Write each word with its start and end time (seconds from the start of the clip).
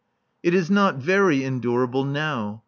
It 0.41 0.55
is 0.55 0.71
not 0.71 0.95
very 0.97 1.43
endurable 1.45 2.03
now. 2.05 2.59